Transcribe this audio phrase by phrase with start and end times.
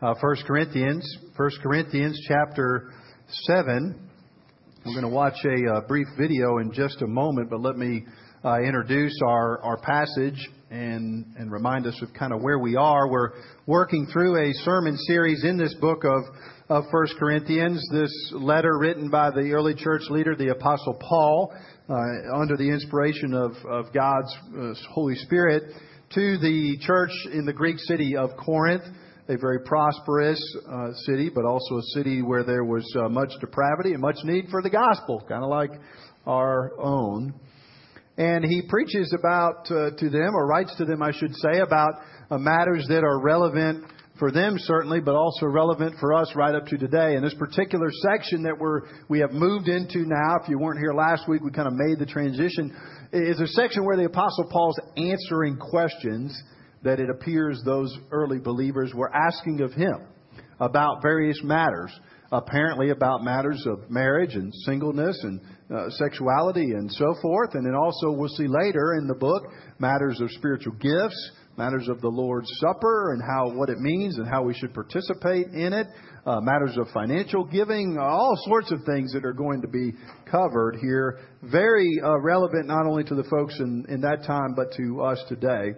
[0.00, 2.92] uh, 1 Corinthians, 1 Corinthians chapter
[3.46, 4.08] 7.
[4.86, 8.06] We're going to watch a uh, brief video in just a moment, but let me
[8.44, 13.10] uh, introduce our, our passage and, and remind us of kind of where we are.
[13.10, 13.30] We're
[13.66, 16.22] working through a sermon series in this book of,
[16.68, 21.52] of 1 Corinthians, this letter written by the early church leader, the Apostle Paul,
[21.88, 21.94] uh,
[22.36, 25.64] under the inspiration of, of God's uh, Holy Spirit,
[26.14, 28.84] to the church in the Greek city of Corinth
[29.28, 30.40] a very prosperous
[30.70, 34.46] uh, city, but also a city where there was uh, much depravity and much need
[34.50, 35.70] for the gospel, kind of like
[36.26, 37.34] our own.
[38.16, 41.90] And he preaches about uh, to them, or writes to them, I should say, about
[42.30, 43.84] uh, matters that are relevant
[44.18, 47.14] for them certainly, but also relevant for us right up to today.
[47.14, 50.92] And this particular section that we're we have moved into now, if you weren't here
[50.92, 52.74] last week, we kind of made the transition,
[53.12, 56.36] is a section where the Apostle Paul's answering questions
[56.82, 60.06] that it appears those early believers were asking of him
[60.60, 61.92] about various matters,
[62.32, 65.40] apparently about matters of marriage and singleness and
[65.74, 67.50] uh, sexuality and so forth.
[67.54, 69.44] And then also, we'll see later in the book,
[69.78, 74.28] matters of spiritual gifts, matters of the Lord's Supper and how what it means and
[74.28, 75.86] how we should participate in it,
[76.24, 79.92] uh, matters of financial giving, all sorts of things that are going to be
[80.30, 81.18] covered here.
[81.42, 85.22] Very uh, relevant not only to the folks in, in that time, but to us
[85.28, 85.72] today.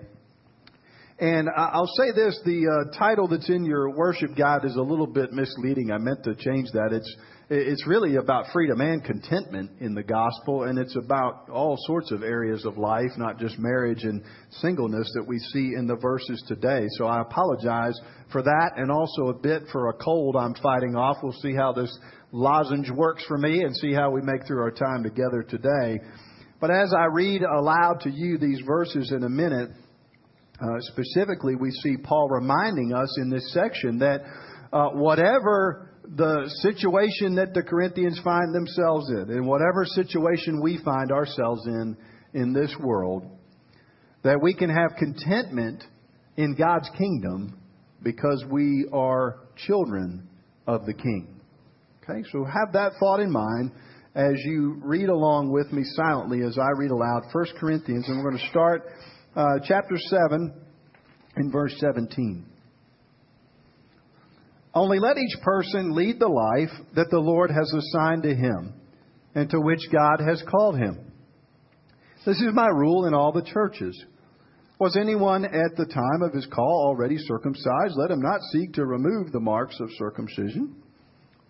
[1.21, 5.07] And I'll say this, the uh, title that's in your worship guide is a little
[5.07, 5.91] bit misleading.
[5.93, 6.95] I meant to change that.
[6.95, 7.17] It's,
[7.51, 12.23] it's really about freedom and contentment in the gospel, and it's about all sorts of
[12.23, 14.23] areas of life, not just marriage and
[14.63, 16.87] singleness that we see in the verses today.
[16.93, 18.01] So I apologize
[18.33, 21.19] for that and also a bit for a cold I'm fighting off.
[21.23, 21.95] We'll see how this
[22.33, 26.01] lozenge works for me and see how we make through our time together today.
[26.63, 29.71] But as I read aloud to you these verses in a minute,
[30.81, 34.23] specifically, we see Paul reminding us in this section that
[34.73, 41.13] uh, whatever the situation that the Corinthians find themselves in, and whatever situation we find
[41.13, 41.97] ourselves in
[42.35, 43.27] in this world,
[44.23, 45.83] that we can have contentment
[46.37, 47.59] in God's kingdom
[48.03, 50.29] because we are children
[50.67, 51.41] of the King.
[52.03, 53.73] Okay, so have that thought in mind
[54.15, 58.31] as you read along with me silently as I read aloud 1 Corinthians, and we're
[58.31, 58.83] going to start
[59.37, 60.53] uh, chapter 7
[61.37, 62.45] in verse 17.
[64.75, 68.75] Only let each person lead the life that the Lord has assigned to him
[69.35, 71.13] and to which God has called him.
[72.25, 74.05] This is my rule in all the churches.
[74.79, 77.95] Was anyone at the time of his call already circumcised?
[77.97, 80.77] Let him not seek to remove the marks of circumcision.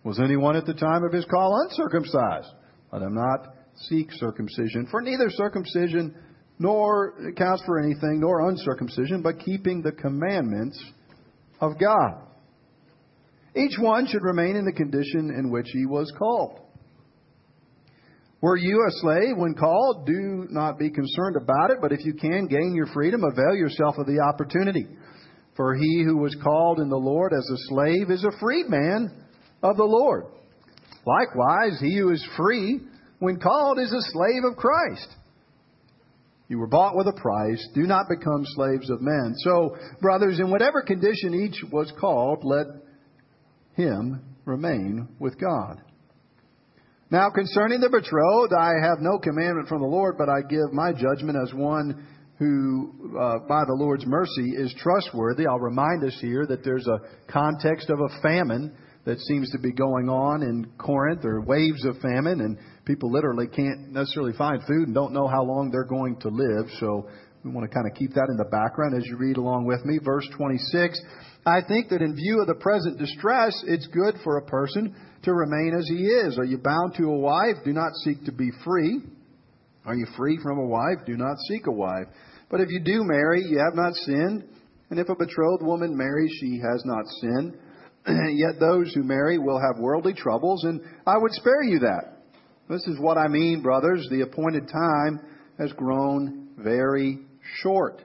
[0.03, 2.49] Was anyone at the time of his call uncircumcised?
[2.93, 3.55] Let him not
[3.89, 4.89] seek circumcision.
[4.91, 6.15] For neither circumcision
[6.60, 10.78] nor counts for anything, nor uncircumcision, but keeping the commandments
[11.59, 12.22] of God.
[13.56, 16.60] Each one should remain in the condition in which he was called.
[18.43, 20.06] Were you a slave when called?
[20.06, 23.97] Do not be concerned about it, but if you can gain your freedom, avail yourself
[23.97, 24.87] of the opportunity.
[25.56, 29.25] For he who was called in the Lord as a slave is a freedman
[29.62, 30.25] of the Lord.
[31.06, 32.81] Likewise, he who is free
[33.19, 35.09] when called is a slave of Christ.
[36.50, 37.65] You were bought with a price.
[37.77, 39.34] Do not become slaves of men.
[39.37, 42.66] So, brothers, in whatever condition each was called, let
[43.75, 45.81] him remain with God.
[47.09, 50.93] Now, concerning the betrothed, I have no commandment from the Lord, but I give my
[50.93, 52.05] judgment as one
[52.41, 55.47] who, uh, by the Lord's mercy, is trustworthy.
[55.47, 56.99] I'll remind us here that there's a
[57.33, 58.75] context of a famine
[59.05, 62.59] that seems to be going on in Corinth, or waves of famine, and
[62.91, 66.67] people literally can't necessarily find food and don't know how long they're going to live.
[66.81, 67.06] So
[67.45, 69.84] we want to kind of keep that in the background as you read along with
[69.84, 69.99] me.
[70.03, 71.01] Verse 26
[71.47, 75.33] I think that in view of the present distress, it's good for a person to
[75.33, 76.37] remain as he is.
[76.37, 77.56] Are you bound to a wife?
[77.65, 79.01] Do not seek to be free.
[79.87, 81.07] Are you free from a wife?
[81.07, 82.09] Do not seek a wife.
[82.51, 84.45] But if you do marry, you have not sinned.
[84.91, 87.57] And if a betrothed woman marries, she has not sinned.
[88.37, 92.20] Yet those who marry will have worldly troubles, and I would spare you that.
[92.71, 94.07] This is what I mean, brothers.
[94.11, 95.21] The appointed time
[95.59, 97.19] has grown very
[97.63, 98.01] short.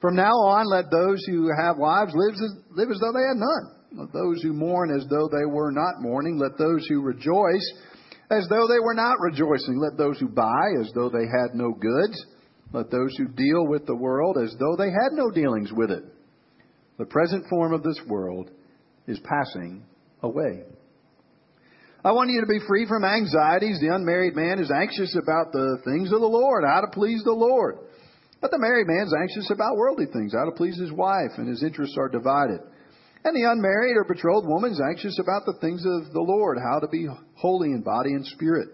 [0.00, 3.36] From now on, let those who have wives live as, live as though they had
[3.36, 3.80] none.
[3.92, 6.36] Let those who mourn as though they were not mourning.
[6.36, 7.72] Let those who rejoice
[8.30, 9.78] as though they were not rejoicing.
[9.78, 12.26] Let those who buy as though they had no goods.
[12.72, 16.04] Let those who deal with the world as though they had no dealings with it.
[16.98, 18.50] The present form of this world
[19.06, 19.84] is passing
[20.22, 20.64] away.
[22.02, 23.78] I want you to be free from anxieties.
[23.78, 27.36] The unmarried man is anxious about the things of the Lord, how to please the
[27.36, 27.76] Lord.
[28.40, 31.46] But the married man is anxious about worldly things, how to please his wife, and
[31.46, 32.60] his interests are divided.
[33.22, 36.80] And the unmarried or betrothed woman is anxious about the things of the Lord, how
[36.80, 37.06] to be
[37.36, 38.68] holy in body and spirit.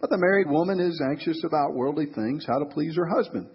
[0.00, 3.46] But the married woman is anxious about worldly things, how to please her husband.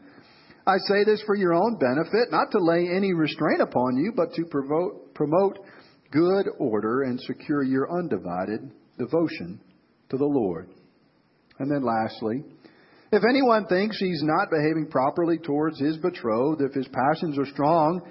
[0.66, 4.32] I say this for your own benefit, not to lay any restraint upon you, but
[4.36, 5.60] to promote,
[6.12, 9.60] good order and secure your undivided devotion
[10.10, 10.70] to the Lord.
[11.60, 12.44] And then lastly,
[13.12, 18.02] if anyone thinks he's not behaving properly towards his betrothed, if his passions are strong,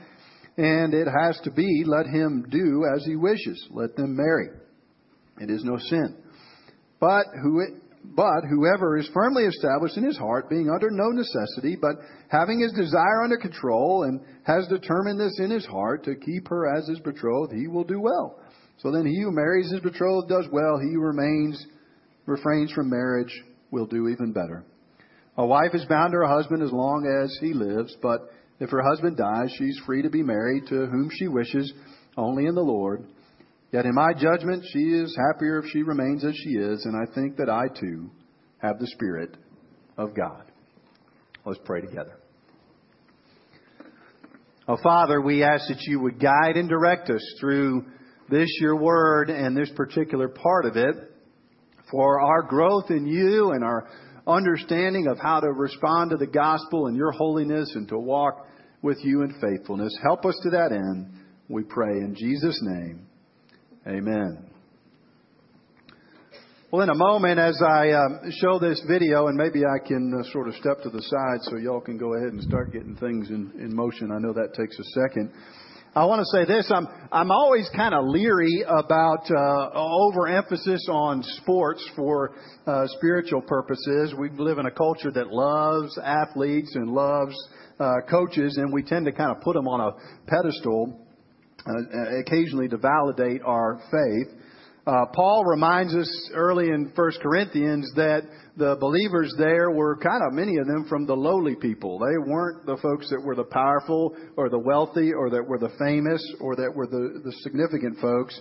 [0.56, 3.66] and it has to be, let him do as he wishes.
[3.70, 4.48] Let them marry.
[5.40, 6.16] It is no sin.
[7.00, 7.64] But who
[8.02, 11.96] but whoever is firmly established in his heart, being under no necessity, but
[12.28, 16.74] having his desire under control, and has determined this in his heart to keep her
[16.76, 18.39] as his betrothed, he will do well.
[18.82, 20.78] So then he who marries his betrothed does well.
[20.78, 21.66] He who remains,
[22.26, 23.32] refrains from marriage,
[23.70, 24.64] will do even better.
[25.36, 28.82] A wife is bound to her husband as long as he lives, but if her
[28.82, 31.72] husband dies, she's free to be married to whom she wishes,
[32.16, 33.04] only in the Lord.
[33.72, 37.12] Yet in my judgment, she is happier if she remains as she is, and I
[37.14, 38.10] think that I too
[38.58, 39.36] have the Spirit
[39.96, 40.44] of God.
[41.44, 42.18] Let's pray together.
[44.66, 47.86] Oh, Father, we ask that you would guide and direct us through
[48.30, 50.94] this, your word, and this particular part of it
[51.90, 53.88] for our growth in you and our
[54.26, 58.46] understanding of how to respond to the gospel and your holiness and to walk
[58.82, 59.96] with you in faithfulness.
[60.02, 61.12] Help us to that end,
[61.48, 63.06] we pray in Jesus' name.
[63.86, 64.50] Amen.
[66.72, 70.22] Well, in a moment, as I uh, show this video, and maybe I can uh,
[70.30, 73.28] sort of step to the side so y'all can go ahead and start getting things
[73.28, 74.12] in, in motion.
[74.12, 75.32] I know that takes a second.
[75.92, 76.70] I want to say this.
[76.72, 84.14] I'm, I'm always kind of leery about uh, overemphasis on sports for uh, spiritual purposes.
[84.16, 87.34] We live in a culture that loves athletes and loves
[87.80, 89.90] uh, coaches, and we tend to kind of put them on a
[90.28, 91.08] pedestal
[91.66, 94.39] uh, occasionally to validate our faith.
[94.86, 98.22] Uh, Paul reminds us early in 1 Corinthians that
[98.56, 101.98] the believers there were kind of many of them from the lowly people.
[101.98, 105.72] They weren't the folks that were the powerful or the wealthy or that were the
[105.78, 108.40] famous or that were the, the significant folks.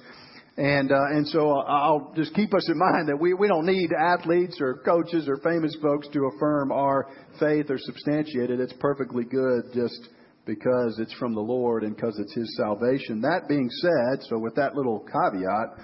[0.55, 3.91] And, uh, and so I'll just keep us in mind that we, we don't need
[3.97, 7.07] athletes or coaches or famous folks to affirm our
[7.39, 8.59] faith or substantiate it.
[8.59, 10.09] It's perfectly good just
[10.45, 13.21] because it's from the Lord and because it's His salvation.
[13.21, 15.77] That being said, so with that little caveat,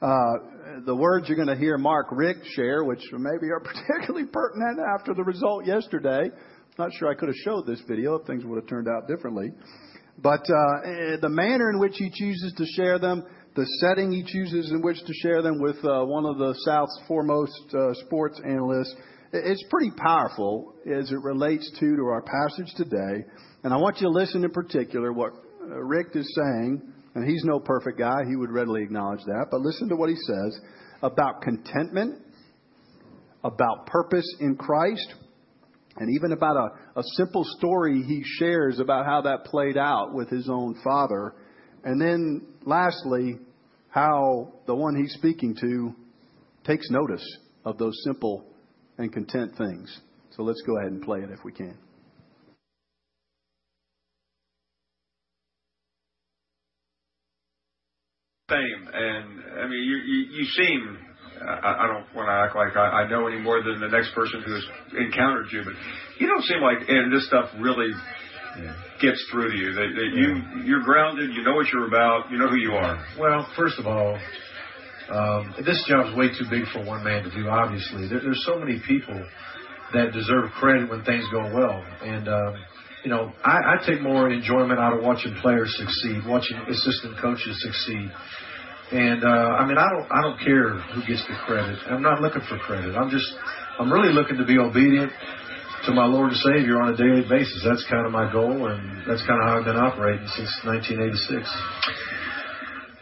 [0.00, 0.32] uh,
[0.86, 5.14] the words you're going to hear Mark Richt share, which maybe are particularly pertinent after
[5.14, 6.30] the result yesterday.
[6.78, 9.50] Not sure I could have showed this video if things would have turned out differently.
[10.18, 13.24] But uh, the manner in which he chooses to share them,
[13.54, 17.00] the setting he chooses in which to share them with uh, one of the South's
[17.08, 18.94] foremost uh, sports analysts,
[19.32, 23.24] it's pretty powerful as it relates to, to our passage today.
[23.64, 26.82] And I want you to listen in particular what uh, Richt is saying
[27.18, 28.20] and he's no perfect guy.
[28.28, 29.46] He would readily acknowledge that.
[29.50, 30.60] But listen to what he says
[31.02, 32.22] about contentment,
[33.42, 35.14] about purpose in Christ,
[35.96, 40.30] and even about a, a simple story he shares about how that played out with
[40.30, 41.34] his own father.
[41.82, 43.38] And then, lastly,
[43.88, 45.92] how the one he's speaking to
[46.64, 47.24] takes notice
[47.64, 48.44] of those simple
[48.96, 50.00] and content things.
[50.36, 51.76] So let's go ahead and play it if we can.
[58.48, 59.24] Fame, and
[59.60, 60.98] I mean, you you, you seem.
[61.38, 64.12] I, I don't want to act like I, I know any more than the next
[64.12, 64.64] person who has
[64.98, 65.74] encountered you, but
[66.18, 67.92] you don't seem like, and this stuff really
[68.58, 68.74] yeah.
[69.00, 69.72] gets through to you.
[69.72, 70.18] That, that yeah.
[70.18, 71.30] you you're grounded.
[71.30, 72.30] You know what you're about.
[72.32, 72.98] You know who you are.
[73.20, 74.18] Well, first of all,
[75.10, 77.48] um, this job's way too big for one man to do.
[77.48, 79.22] Obviously, there, there's so many people
[79.92, 82.56] that deserve credit when things go well, and um,
[83.04, 87.56] you know, I, I take more enjoyment out of watching players succeed, watching assistant coaches
[87.62, 88.10] succeed.
[88.90, 91.76] And uh, I mean, I don't, I don't care who gets the credit.
[91.90, 92.96] I'm not looking for credit.
[92.96, 93.28] I'm just,
[93.78, 95.12] I'm really looking to be obedient
[95.84, 97.60] to my Lord and Savior on a daily basis.
[97.68, 101.44] That's kind of my goal, and that's kind of how I've been operating since 1986.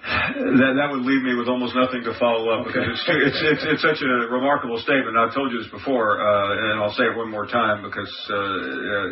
[0.07, 2.83] That, that would leave me with almost nothing to follow up okay.
[2.83, 5.15] because it's, it's, it's, it's such a remarkable statement.
[5.15, 8.35] I've told you this before, uh, and I'll say it one more time because uh,
[8.35, 9.07] uh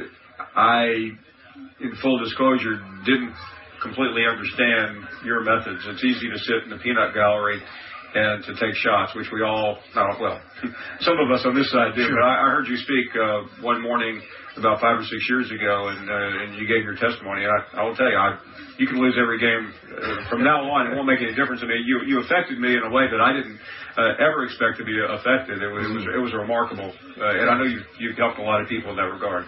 [0.54, 1.14] I,
[1.82, 3.34] in full disclosure, didn't
[3.84, 5.84] completely understand your methods.
[5.84, 7.60] It's easy to sit in the peanut gallery
[8.14, 10.40] and to take shots, which we all, not, well,
[11.00, 12.06] some of us on this side did.
[12.06, 12.16] Sure.
[12.16, 14.22] But I, I heard you speak uh, one morning
[14.56, 17.42] about five or six years ago, and uh, and you gave your testimony.
[17.42, 18.38] I, I will tell you, I,
[18.78, 20.86] you can lose every game uh, from now on.
[20.86, 21.74] It won't make any difference to me.
[21.82, 23.58] You you affected me in a way that I didn't
[23.98, 25.58] uh, ever expect to be affected.
[25.58, 28.46] It was it was, it was remarkable, uh, and I know you you've helped a
[28.46, 29.46] lot of people in that regard.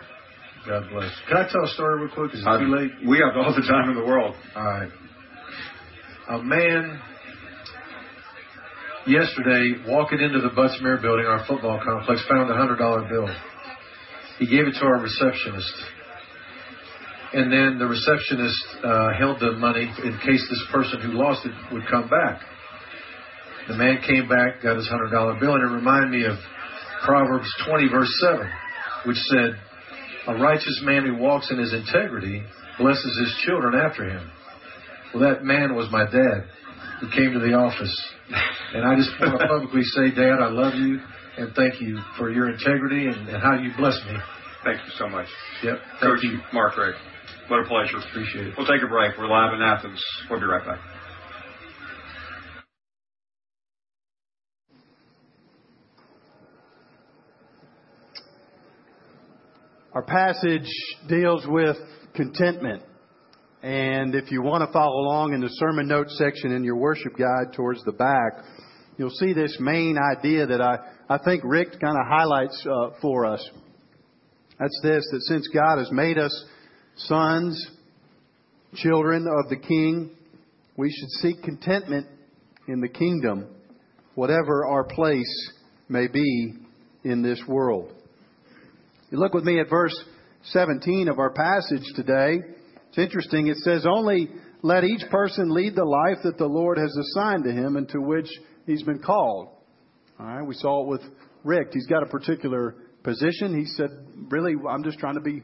[0.66, 1.12] God bless.
[1.28, 2.34] Can I tell a story real quick?
[2.34, 2.90] Is it too late?
[3.06, 4.34] We have all the time in the world.
[4.56, 4.90] All right.
[6.28, 7.00] a man
[9.06, 13.28] yesterday walking into the Butts-Mehre building, our football complex, found a hundred dollar bill.
[14.40, 15.72] He gave it to our receptionist.
[17.32, 21.52] And then the receptionist uh, held the money in case this person who lost it
[21.72, 22.40] would come back.
[23.68, 26.38] The man came back, got his hundred dollar bill, and it reminded me of
[27.04, 28.50] Proverbs 20, verse 7,
[29.06, 29.58] which said,
[30.28, 32.42] A righteous man who walks in his integrity
[32.78, 34.30] blesses his children after him.
[35.14, 36.48] Well, that man was my dad
[37.00, 37.94] who came to the office.
[38.74, 40.98] And I just want to publicly say, Dad, I love you
[41.38, 44.16] and thank you for your integrity and, and how you bless me.
[44.64, 45.28] Thank you so much.
[45.62, 45.78] Yep.
[46.00, 46.40] Coach you.
[46.52, 46.98] Mark Richt.
[47.48, 47.98] What a pleasure.
[47.98, 48.54] Appreciate it.
[48.58, 49.16] We'll take a break.
[49.16, 50.02] We're live in Athens.
[50.28, 50.80] We'll be right back.
[59.96, 60.70] Our passage
[61.08, 61.74] deals with
[62.14, 62.82] contentment.
[63.62, 67.16] And if you want to follow along in the sermon notes section in your worship
[67.16, 68.44] guide towards the back,
[68.98, 73.24] you'll see this main idea that I, I think Richt kind of highlights uh, for
[73.24, 73.42] us.
[74.60, 76.44] That's this, that since God has made us
[76.96, 77.70] sons,
[78.74, 80.10] children of the King,
[80.76, 82.06] we should seek contentment
[82.68, 83.46] in the kingdom,
[84.14, 85.52] whatever our place
[85.88, 86.52] may be
[87.02, 87.95] in this world.
[89.10, 89.94] You look with me at verse
[90.46, 92.38] 17 of our passage today.
[92.88, 93.46] It's interesting.
[93.46, 94.28] It says, Only
[94.62, 98.00] let each person lead the life that the Lord has assigned to him and to
[98.00, 98.28] which
[98.66, 99.50] he's been called.
[100.18, 101.02] All right, we saw it with
[101.44, 101.72] Richt.
[101.72, 103.56] He's got a particular position.
[103.56, 103.90] He said,
[104.28, 105.40] Really, I'm just trying to be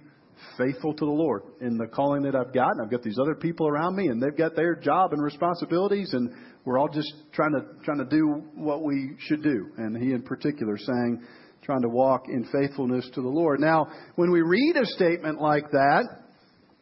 [0.59, 2.73] faithful to the Lord in the calling that I've got.
[2.73, 6.15] And I've got these other people around me, and they've got their job and responsibilities,
[6.15, 6.33] and
[6.65, 9.69] we're all just trying to trying to do what we should do.
[9.77, 11.23] And he, in particular, saying,
[11.63, 13.61] trying to walk in faithfulness to the Lord.
[13.61, 16.03] Now, when we read a statement like that,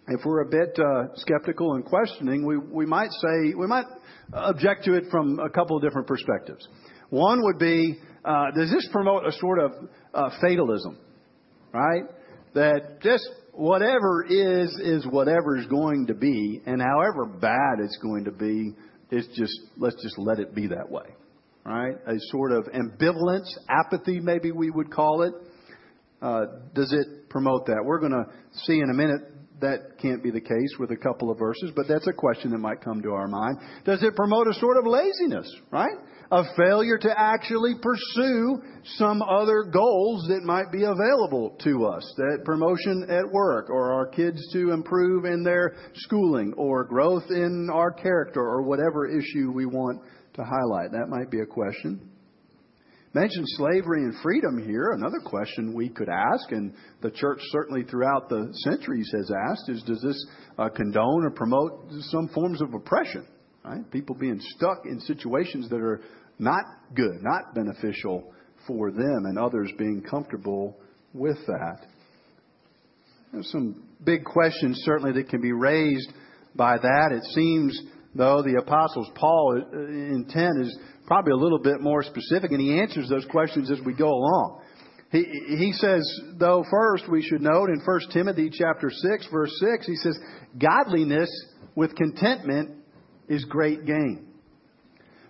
[0.08, 3.84] if we're a bit uh, skeptical and questioning, we, we might say, we might
[4.32, 6.66] object to it from a couple of different perspectives.
[7.10, 9.72] One would be, uh, does this promote a sort of
[10.14, 10.98] uh, fatalism?
[11.72, 12.04] Right?
[12.54, 18.24] That just whatever is, is whatever is going to be, and however bad it's going
[18.24, 18.72] to be,
[19.10, 21.04] it's just, let's just let it be that way
[21.64, 21.94] right?
[22.06, 25.34] A sort of ambivalence, apathy, maybe we would call it.
[26.22, 26.42] Uh,
[26.74, 27.82] does it promote that?
[27.84, 28.26] We're going to
[28.64, 29.22] see in a minute
[29.60, 32.58] that can't be the case with a couple of verses, but that's a question that
[32.58, 33.58] might come to our mind.
[33.84, 35.96] Does it promote a sort of laziness, right?
[36.30, 38.62] A failure to actually pursue
[38.96, 42.14] some other goals that might be available to us.
[42.16, 47.68] That promotion at work, or our kids to improve in their schooling, or growth in
[47.72, 50.00] our character, or whatever issue we want
[50.34, 50.92] to highlight.
[50.92, 52.10] That might be a question.
[53.12, 54.92] Mention slavery and freedom here.
[54.92, 56.72] Another question we could ask, and
[57.02, 60.26] the church certainly throughout the centuries has asked, is does this
[60.58, 63.26] uh, condone or promote some forms of oppression?
[63.64, 63.90] Right?
[63.90, 66.02] People being stuck in situations that are
[66.38, 68.32] not good, not beneficial
[68.66, 70.78] for them, and others being comfortable
[71.12, 71.86] with that.
[73.32, 76.12] There's some big questions certainly that can be raised
[76.54, 77.12] by that.
[77.12, 77.80] It seems
[78.14, 82.80] though the apostles Paul uh, intent is probably a little bit more specific, and he
[82.80, 84.62] answers those questions as we go along.
[85.10, 85.24] He,
[85.58, 86.02] he says,
[86.38, 90.16] though, first we should note in 1 Timothy chapter 6, verse 6, he says,
[90.56, 91.28] godliness
[91.74, 92.76] with contentment
[93.28, 94.26] is great gain.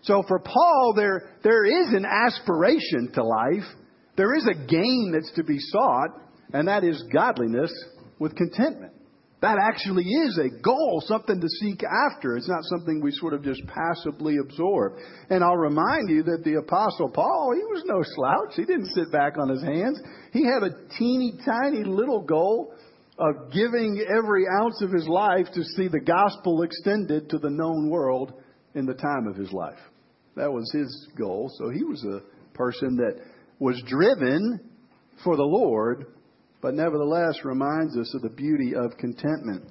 [0.03, 3.69] So for Paul, there, there is an aspiration to life.
[4.17, 6.11] There is a gain that's to be sought,
[6.53, 7.73] and that is godliness
[8.19, 8.93] with contentment.
[9.41, 12.37] That actually is a goal, something to seek after.
[12.37, 14.99] It's not something we sort of just passively absorb.
[15.31, 18.55] And I'll remind you that the Apostle Paul, he was no slouch.
[18.57, 19.99] He didn't sit back on his hands.
[20.35, 22.75] He had a teeny tiny little goal
[23.19, 27.89] of giving every ounce of his life to see the gospel extended to the known
[27.89, 28.35] world
[28.75, 29.79] in the time of his life.
[30.37, 31.51] That was his goal.
[31.57, 32.21] So he was a
[32.55, 33.21] person that
[33.59, 34.61] was driven
[35.25, 36.07] for the Lord
[36.63, 39.65] but nevertheless reminds us of the beauty of contentment.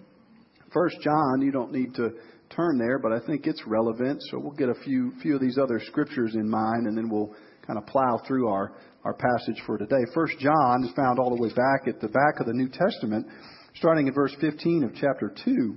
[0.73, 2.11] First John, you don't need to
[2.55, 4.21] turn there, but I think it's relevant.
[4.29, 7.33] So we'll get a few few of these other scriptures in mind, and then we'll
[7.65, 10.03] kind of plow through our our passage for today.
[10.13, 13.27] First John is found all the way back at the back of the New Testament,
[13.75, 15.75] starting in verse 15 of chapter 2.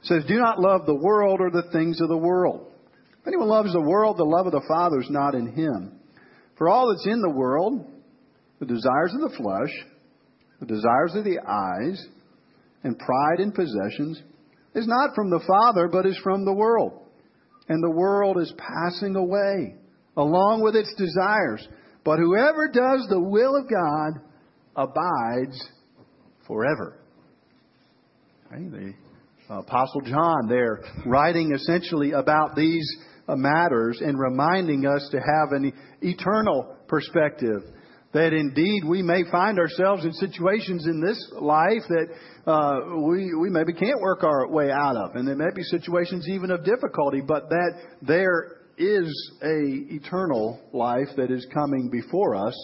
[0.00, 2.70] It says, "Do not love the world or the things of the world.
[3.20, 5.98] If anyone loves the world, the love of the Father is not in him.
[6.56, 7.84] For all that's in the world,
[8.60, 9.70] the desires of the flesh,
[10.60, 12.06] the desires of the eyes,
[12.84, 14.22] and pride in possessions
[14.74, 17.02] is not from the Father, but is from the world.
[17.68, 19.74] And the world is passing away,
[20.16, 21.66] along with its desires.
[22.04, 24.22] But whoever does the will of God
[24.76, 25.68] abides
[26.46, 27.00] forever.
[28.46, 28.94] Okay, the
[29.54, 32.86] Apostle John there, writing essentially about these
[33.28, 37.62] matters and reminding us to have an eternal perspective.
[38.14, 42.06] That indeed we may find ourselves in situations in this life that
[42.50, 45.14] uh, we, we maybe can't work our way out of.
[45.14, 51.08] And there may be situations even of difficulty, but that there is a eternal life
[51.16, 52.54] that is coming before us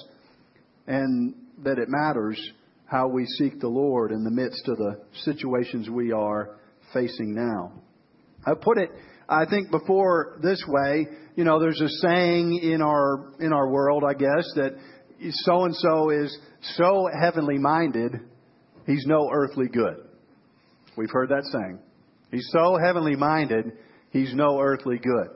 [0.87, 2.41] and that it matters
[2.87, 6.57] how we seek the Lord in the midst of the situations we are
[6.93, 7.73] facing now.
[8.47, 8.91] I put it,
[9.29, 11.07] I think, before this way.
[11.35, 14.77] You know, there's a saying in our in our world, I guess, that
[15.33, 16.37] so and so is
[16.76, 18.12] so heavenly minded,
[18.87, 19.97] he's no earthly good.
[20.97, 21.78] We've heard that saying.
[22.31, 23.73] He's so heavenly minded,
[24.11, 25.28] he's no earthly good.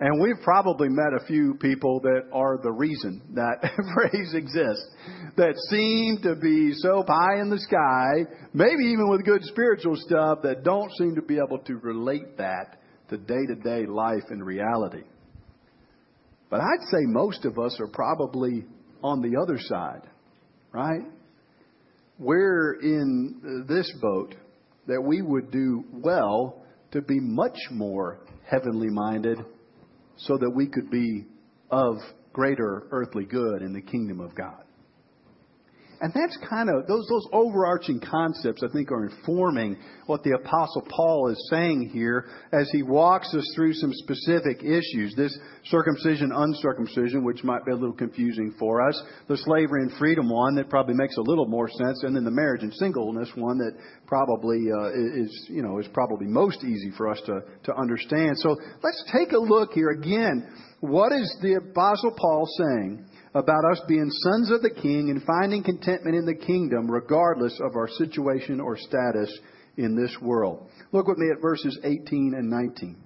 [0.00, 3.60] And we've probably met a few people that are the reason that
[3.94, 4.88] phrase exists,
[5.36, 10.40] that seem to be so high in the sky, maybe even with good spiritual stuff,
[10.42, 14.44] that don't seem to be able to relate that to day to day life and
[14.44, 15.04] reality.
[16.50, 18.64] But I'd say most of us are probably
[19.02, 20.02] on the other side,
[20.72, 21.02] right?
[22.18, 24.34] We're in this boat
[24.86, 29.38] that we would do well to be much more heavenly minded
[30.16, 31.24] so that we could be
[31.70, 31.96] of
[32.32, 34.64] greater earthly good in the kingdom of God.
[36.02, 40.82] And that's kind of, those, those overarching concepts, I think, are informing what the Apostle
[40.90, 45.14] Paul is saying here as he walks us through some specific issues.
[45.16, 49.00] This circumcision, uncircumcision, which might be a little confusing for us.
[49.28, 52.02] The slavery and freedom one that probably makes a little more sense.
[52.02, 53.78] And then the marriage and singleness one that
[54.08, 54.90] probably uh,
[55.22, 58.36] is, you know, is probably most easy for us to, to understand.
[58.38, 60.52] So let's take a look here again.
[60.80, 63.06] What is the Apostle Paul saying?
[63.34, 67.76] About us being sons of the King and finding contentment in the kingdom regardless of
[67.76, 69.38] our situation or status
[69.76, 70.68] in this world.
[70.92, 72.96] Look with me at verses 18 and 19.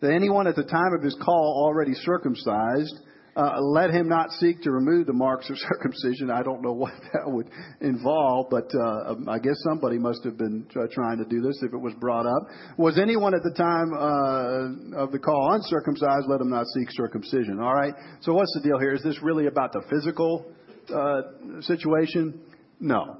[0.00, 2.94] That anyone at the time of his call already circumcised
[3.40, 6.30] uh, let him not seek to remove the marks of circumcision.
[6.30, 7.48] I don't know what that would
[7.80, 11.72] involve, but uh, um, I guess somebody must have been trying to do this if
[11.72, 12.42] it was brought up.
[12.76, 16.26] Was anyone at the time uh, of the call uncircumcised?
[16.28, 17.60] Let him not seek circumcision.
[17.60, 17.94] All right.
[18.20, 18.92] So what's the deal here?
[18.92, 20.46] Is this really about the physical
[20.94, 22.42] uh, situation?
[22.78, 23.18] No.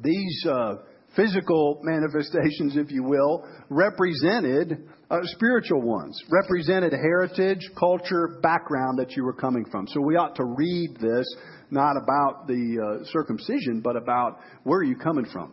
[0.00, 0.74] These uh,
[1.16, 9.24] physical manifestations, if you will, represented uh, spiritual ones, represented heritage, culture, background that you
[9.24, 9.86] were coming from.
[9.88, 11.26] So we ought to read this
[11.70, 15.52] not about the uh, circumcision, but about where are you coming from?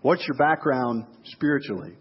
[0.00, 1.96] What's your background spiritually?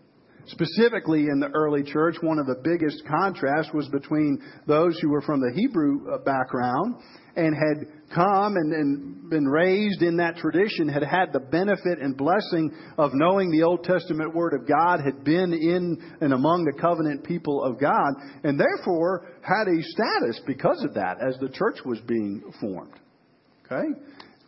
[0.47, 5.21] Specifically in the early church, one of the biggest contrasts was between those who were
[5.21, 6.95] from the Hebrew uh, background
[7.35, 12.15] and had come and, and, been raised in that tradition, had had the benefit and
[12.15, 16.79] blessing of knowing the Old Testament Word of God, had been in and among the
[16.79, 21.77] covenant people of God, and therefore had a status because of that as the church
[21.85, 22.93] was being formed.
[23.65, 23.87] Okay?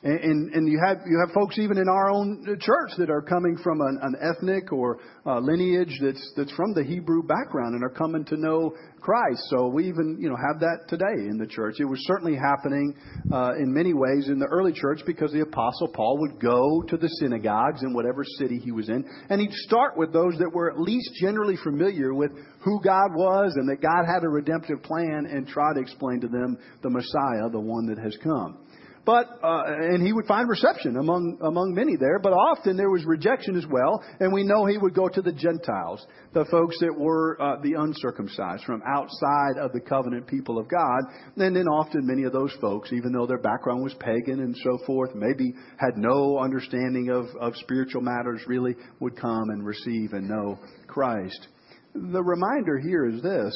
[0.04, 3.58] And, and you have you have folks even in our own church that are coming
[3.64, 7.90] from an, an ethnic or uh, lineage that's that's from the Hebrew background and are
[7.90, 9.42] coming to know Christ.
[9.50, 11.78] So we even you know have that today in the church.
[11.80, 12.94] It was certainly happening
[13.32, 16.98] uh, in many ways in the early church because the apostle Paul would go to
[16.98, 20.70] the synagogues in whatever city he was in, and he'd start with those that were
[20.70, 22.30] at least generally familiar with
[22.60, 26.28] who God was and that God had a redemptive plan, and try to explain to
[26.28, 28.60] them the Messiah, the one that has come.
[29.06, 33.06] But uh, and he would find reception among among many there, but often there was
[33.06, 34.04] rejection as well.
[34.20, 37.74] And we know he would go to the Gentiles, the folks that were uh, the
[37.74, 41.02] uncircumcised from outside of the covenant people of God.
[41.38, 44.80] And then often many of those folks, even though their background was pagan and so
[44.88, 50.28] forth, maybe had no understanding of, of spiritual matters, really would come and receive and
[50.28, 51.48] know Christ.
[51.94, 53.54] The reminder here is this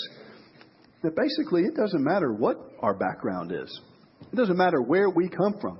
[1.01, 3.81] that basically it doesn't matter what our background is.
[4.31, 5.79] It doesn't matter where we come from.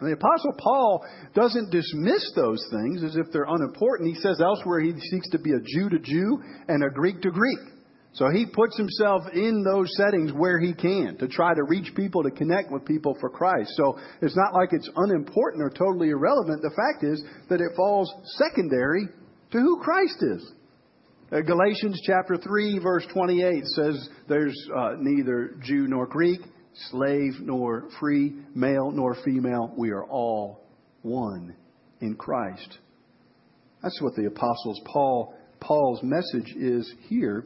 [0.00, 1.04] And the Apostle Paul
[1.34, 4.08] doesn't dismiss those things as if they're unimportant.
[4.08, 7.30] He says elsewhere he seeks to be a Jew to Jew and a Greek to
[7.30, 7.58] Greek.
[8.12, 12.22] So he puts himself in those settings where he can to try to reach people,
[12.22, 13.70] to connect with people for Christ.
[13.76, 16.62] So it's not like it's unimportant or totally irrelevant.
[16.62, 19.06] The fact is that it falls secondary
[19.52, 20.52] to who Christ is.
[21.30, 26.40] Uh, Galatians chapter 3 verse 28 says there's uh, neither Jew nor Greek,
[26.90, 29.72] slave nor free, male nor female.
[29.76, 30.64] We are all
[31.02, 31.54] one
[32.00, 32.78] in Christ.
[33.82, 37.44] That's what the apostles Paul Paul's message is here.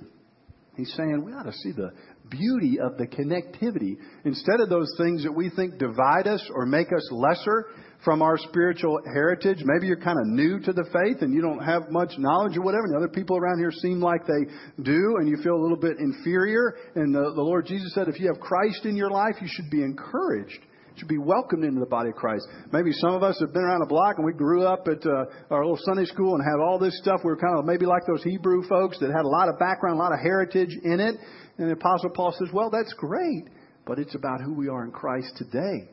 [0.76, 1.92] He's saying we ought to see the
[2.30, 3.96] beauty of the connectivity.
[4.24, 7.66] Instead of those things that we think divide us or make us lesser
[8.04, 11.62] from our spiritual heritage, maybe you're kind of new to the faith and you don't
[11.62, 15.28] have much knowledge or whatever, and other people around here seem like they do, and
[15.28, 16.74] you feel a little bit inferior.
[16.96, 19.70] And the, the Lord Jesus said, if you have Christ in your life, you should
[19.70, 20.58] be encouraged
[20.96, 22.46] should be welcomed into the body of Christ.
[22.70, 25.24] Maybe some of us have been around a block and we grew up at uh,
[25.50, 27.20] our little Sunday school and had all this stuff.
[27.24, 29.98] We were kind of maybe like those Hebrew folks that had a lot of background,
[29.98, 31.16] a lot of heritage in it.
[31.58, 33.48] And the Apostle Paul says, well, that's great,
[33.86, 35.88] but it's about who we are in Christ today.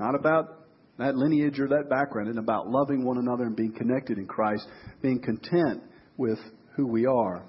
[0.00, 0.63] Not about
[0.98, 2.28] that lineage or that background.
[2.28, 4.66] It's about loving one another and being connected in Christ,
[5.02, 5.82] being content
[6.16, 6.38] with
[6.76, 7.44] who we are.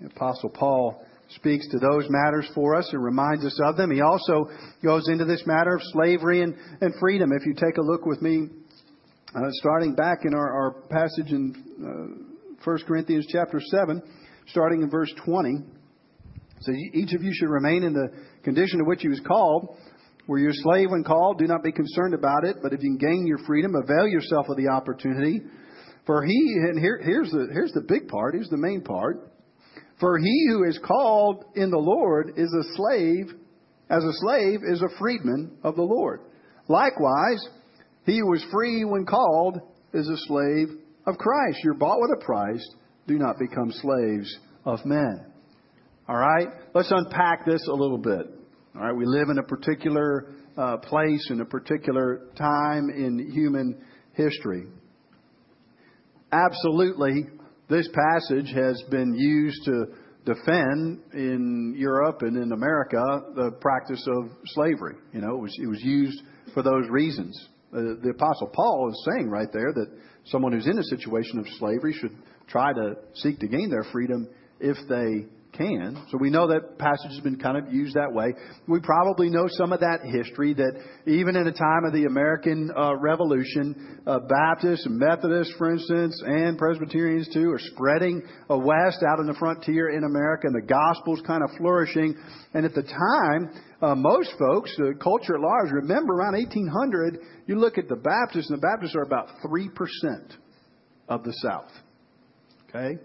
[0.00, 3.90] The Apostle Paul speaks to those matters for us and reminds us of them.
[3.90, 4.46] He also
[4.82, 7.30] goes into this matter of slavery and, and freedom.
[7.32, 8.48] If you take a look with me,
[9.34, 14.02] uh, starting back in our, our passage in uh, 1 Corinthians chapter 7,
[14.48, 15.58] starting in verse 20.
[16.60, 18.08] So each of you should remain in the
[18.42, 19.76] condition to which he was called.
[20.26, 21.38] Were you a slave when called?
[21.38, 22.56] Do not be concerned about it.
[22.62, 25.42] But if you can gain your freedom, avail yourself of the opportunity.
[26.06, 28.34] For he, and here, here's the here's the big part.
[28.34, 29.30] Here's the main part.
[30.00, 33.32] For he who is called in the Lord is a slave,
[33.90, 36.20] as a slave is a freedman of the Lord.
[36.68, 37.46] Likewise,
[38.04, 39.60] he who was free when called
[39.92, 40.68] is a slave
[41.06, 41.58] of Christ.
[41.62, 42.66] You're bought with a price.
[43.06, 45.26] Do not become slaves of men.
[46.08, 46.48] All right?
[46.74, 48.26] Let's unpack this a little bit.
[48.74, 48.96] All right?
[48.96, 53.80] We live in a particular uh, place, in a particular time in human
[54.14, 54.66] history.
[56.32, 57.26] Absolutely,
[57.68, 59.86] this passage has been used to
[60.24, 63.02] defend in Europe and in America
[63.34, 64.96] the practice of slavery.
[65.12, 67.48] You know, it was, it was used for those reasons.
[67.72, 69.86] Uh, the Apostle Paul is saying right there that
[70.26, 72.16] someone who's in a situation of slavery should
[72.48, 74.28] try to seek to gain their freedom
[74.60, 76.04] if they can.
[76.10, 78.34] So we know that passage has been kind of used that way.
[78.68, 80.72] We probably know some of that history that
[81.06, 86.58] even in the time of the American uh, Revolution, uh, Baptists Methodists, for instance, and
[86.58, 91.22] Presbyterians too, are spreading uh, west out in the frontier in America, and the gospel's
[91.26, 92.16] kind of flourishing.
[92.52, 97.58] And at the time, uh, most folks, the culture at large, remember around 1800, you
[97.58, 99.68] look at the Baptists, and the Baptists are about 3%
[101.08, 101.70] of the South.
[102.68, 103.00] Okay?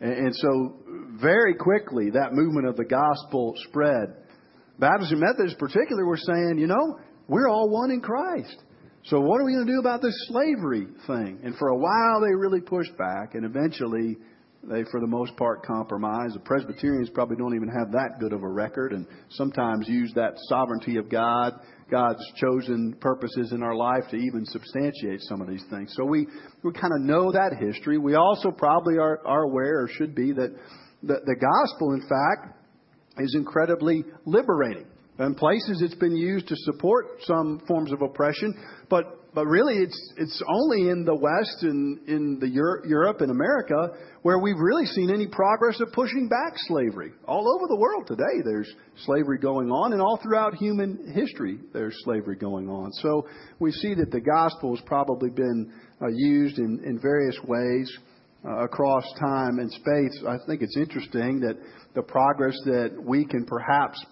[0.00, 0.76] And, so,
[1.20, 4.14] very quickly, that movement of the gospel spread.
[4.78, 8.62] Baptists and Methodists, particularly, were saying, you know, we're all one in Christ.
[9.04, 11.40] So, what are we going to do about this slavery thing?
[11.44, 14.18] And for a while, they really pushed back, and eventually,
[14.64, 16.34] they, for the most part, compromised.
[16.34, 20.34] The Presbyterians probably don't even have that good of a record, and sometimes use that
[20.48, 21.54] sovereignty of God
[21.90, 25.94] God's chosen purposes in our life to even substantiate some of these things.
[25.96, 26.26] So we,
[26.62, 27.98] we kind of know that history.
[27.98, 30.54] We also probably are, are aware, or should be, that
[31.02, 32.58] the, the gospel, in fact,
[33.18, 34.86] is incredibly liberating.
[35.18, 38.54] In places, it's been used to support some forms of oppression,
[38.90, 43.30] but but really, it's it's only in the West and in the Euro- Europe and
[43.30, 43.90] America
[44.22, 47.12] where we've really seen any progress of pushing back slavery.
[47.28, 51.94] All over the world today, there's slavery going on, and all throughout human history, there's
[52.02, 52.90] slavery going on.
[52.92, 55.70] So we see that the gospel has probably been
[56.00, 57.94] uh, used in, in various ways
[58.42, 60.24] uh, across time and space.
[60.26, 61.58] I think it's interesting that
[61.94, 64.02] the progress that we can perhaps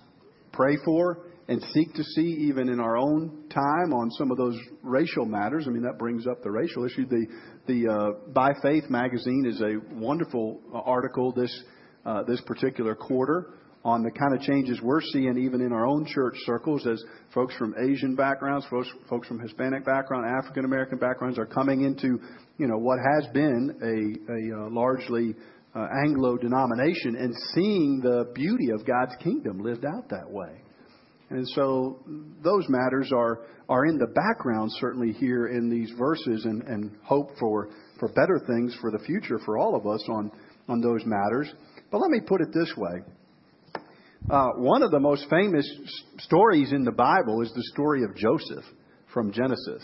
[0.52, 4.58] pray for and seek to see even in our own time on some of those
[4.82, 5.66] racial matters.
[5.66, 7.06] I mean, that brings up the racial issue.
[7.06, 7.26] The
[7.66, 11.64] the uh, By Faith magazine is a wonderful article this
[12.04, 13.54] uh, this particular quarter
[13.84, 17.02] on the kind of changes we're seeing even in our own church circles as
[17.34, 22.18] folks from Asian backgrounds, folks, folks from Hispanic background, African American backgrounds are coming into
[22.56, 25.34] you know what has been a, a uh, largely
[25.74, 30.63] uh, Anglo denomination and seeing the beauty of God's kingdom lived out that way.
[31.34, 31.98] And so
[32.42, 37.30] those matters are, are in the background, certainly, here in these verses, and, and hope
[37.40, 40.30] for, for better things for the future for all of us on,
[40.68, 41.52] on those matters.
[41.90, 43.00] But let me put it this way.
[44.30, 45.68] Uh, one of the most famous
[46.18, 48.64] stories in the Bible is the story of Joseph
[49.12, 49.82] from Genesis.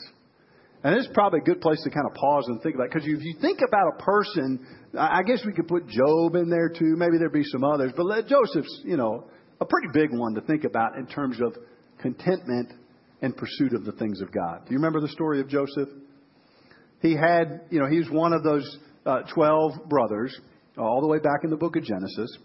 [0.82, 2.88] And it's probably a good place to kind of pause and think about.
[2.90, 4.66] Because if you think about a person,
[4.98, 6.94] I guess we could put Job in there too.
[6.96, 7.92] Maybe there'd be some others.
[7.94, 9.26] But let Joseph's, you know,
[9.61, 11.57] a pretty big one to think about in terms of
[12.01, 12.73] contentment
[13.23, 14.64] and pursuit of the things of God.
[14.66, 15.88] Do you remember the story of Joseph?
[17.03, 20.38] He had, you know, he was one of those uh, 12 brothers,
[20.79, 22.38] all the way back in the book of Genesis.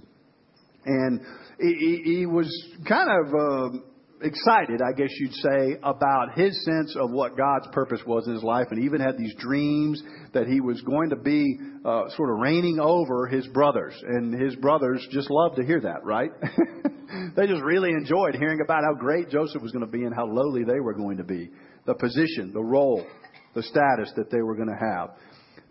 [0.85, 1.21] And
[1.59, 2.47] he, he, he was
[2.87, 3.77] kind of uh,
[4.25, 8.43] excited, I guess you'd say, about his sense of what God's purpose was in his
[8.43, 10.01] life, and even had these dreams
[10.33, 13.93] that he was going to be uh, sort of reigning over his brothers.
[14.05, 16.31] And his brothers just loved to hear that, right?
[17.35, 20.25] they just really enjoyed hearing about how great Joseph was going to be and how
[20.25, 21.49] lowly they were going to be,
[21.85, 23.05] the position, the role,
[23.53, 25.11] the status that they were going to have.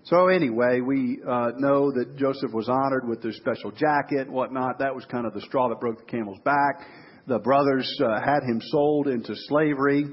[0.05, 4.79] So anyway, we uh, know that Joseph was honored with this special jacket and whatnot.
[4.79, 6.87] That was kind of the straw that broke the camel's back.
[7.27, 10.05] The brothers uh, had him sold into slavery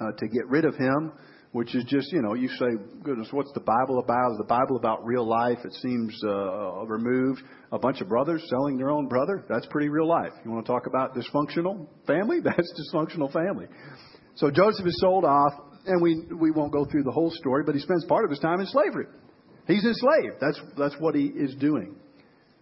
[0.00, 1.12] uh, to get rid of him,
[1.50, 2.66] which is just, you know, you say,
[3.02, 4.30] goodness, what's the Bible about?
[4.32, 5.58] Is the Bible about real life?
[5.64, 7.42] It seems uh, removed.
[7.72, 9.44] A bunch of brothers selling their own brother?
[9.48, 10.32] That's pretty real life.
[10.44, 12.38] You want to talk about dysfunctional family?
[12.44, 13.66] That's dysfunctional family.
[14.36, 15.52] So Joseph is sold off,
[15.86, 18.38] and we, we won't go through the whole story, but he spends part of his
[18.38, 19.06] time in slavery.
[19.66, 20.36] He's enslaved.
[20.40, 21.96] That's, that's what he is doing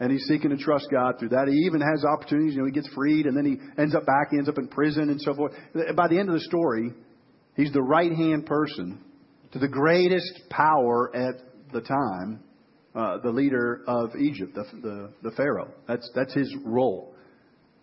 [0.00, 1.46] and he's seeking to trust God through that.
[1.46, 2.54] He even has opportunities.
[2.54, 4.28] You know, he gets freed, and then he ends up back.
[4.30, 5.52] He ends up in prison and so forth.
[5.94, 6.92] By the end of the story,
[7.54, 8.98] he's the right hand person
[9.52, 11.34] to the greatest power at
[11.72, 12.40] the time,
[12.94, 15.70] uh, the leader of Egypt, the, the, the Pharaoh.
[15.86, 17.14] That's that's his role.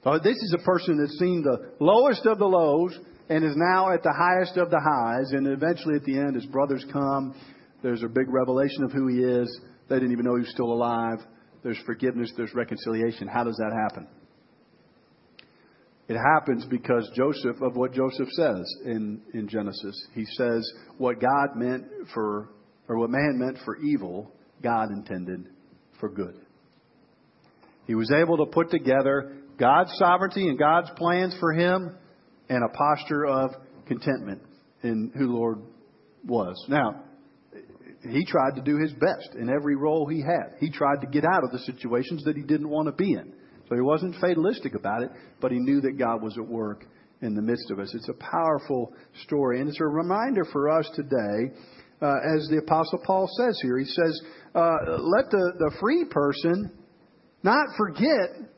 [0.04, 2.98] So this is a person that's seen the lowest of the lows
[3.30, 5.34] and is now at the highest of the highs.
[5.34, 7.36] And eventually, at the end, his brothers come.
[7.84, 9.60] There's a big revelation of who he is.
[9.88, 11.20] They didn't even know he was still alive
[11.68, 13.28] there's forgiveness, there's reconciliation.
[13.28, 14.08] How does that happen?
[16.08, 20.66] It happens because Joseph, of what Joseph says in, in Genesis, he says,
[20.98, 22.48] what God meant for,
[22.88, 24.32] or what man meant for evil,
[24.64, 25.50] God intended
[26.00, 26.36] for good.
[27.86, 31.98] He was able to put together God's sovereignty and God's plans for him
[32.48, 33.52] and a posture of
[33.88, 34.42] contentment
[34.84, 35.60] in who Lord
[36.26, 36.66] was.
[36.70, 37.04] Now,
[38.10, 40.58] he tried to do his best in every role he had.
[40.60, 43.34] He tried to get out of the situations that he didn't want to be in.
[43.70, 45.10] So he wasn't fatalistic about it,
[45.42, 46.86] but he knew that God was at work
[47.22, 47.94] in the midst of us.
[47.94, 48.94] It's a powerful
[49.24, 51.54] story, and it's a reminder for us today,
[52.02, 53.78] uh, as the Apostle Paul says here.
[53.78, 54.22] He says,
[54.56, 56.72] uh, let the, the free person
[57.44, 58.50] not forget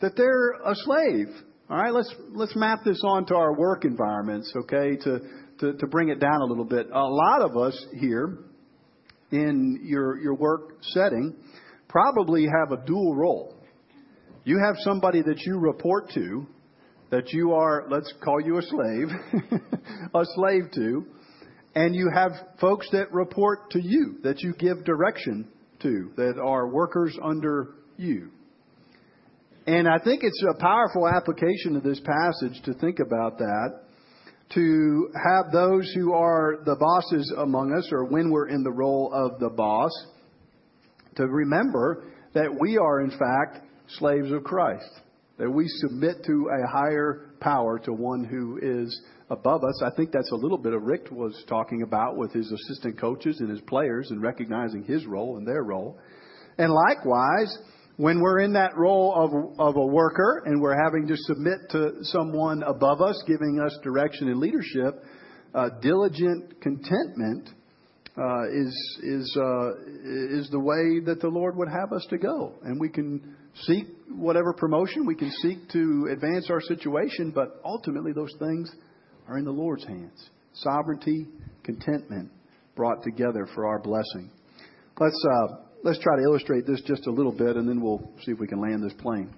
[0.00, 1.28] that they're a slave.
[1.68, 5.20] All right, let's let's map this onto our work environments, okay, to,
[5.58, 6.86] to, to bring it down a little bit.
[6.92, 8.38] A lot of us here
[9.30, 11.34] in your, your work setting
[11.88, 13.54] probably have a dual role.
[14.44, 16.46] You have somebody that you report to,
[17.10, 19.08] that you are, let's call you a slave,
[20.14, 21.06] a slave to,
[21.74, 25.48] and you have folks that report to you, that you give direction
[25.80, 28.30] to, that are workers under you.
[29.66, 33.80] And I think it's a powerful application of this passage to think about that
[34.54, 39.10] to have those who are the bosses among us, or when we're in the role
[39.12, 39.90] of the boss,
[41.16, 42.04] to remember
[42.34, 43.66] that we are, in fact,
[43.98, 44.88] slaves of Christ.
[45.38, 49.82] That we submit to a higher power, to one who is above us.
[49.84, 53.38] I think that's a little bit of Richt was talking about with his assistant coaches
[53.40, 55.98] and his players and recognizing his role and their role.
[56.58, 57.58] And likewise,
[57.96, 61.92] when we're in that role of, of a worker and we're having to submit to
[62.02, 65.02] someone above us, giving us direction and leadership,
[65.54, 67.48] uh, diligent contentment
[68.18, 69.70] uh, is is uh,
[70.38, 73.86] is the way that the Lord would have us to go, and we can seek
[74.08, 78.74] whatever promotion we can seek to advance our situation, but ultimately those things
[79.28, 80.30] are in the Lord's hands.
[80.54, 81.26] Sovereignty,
[81.62, 82.30] contentment,
[82.74, 84.30] brought together for our blessing.
[84.98, 88.32] Let's uh, let's try to illustrate this just a little bit, and then we'll see
[88.32, 89.34] if we can land this plane.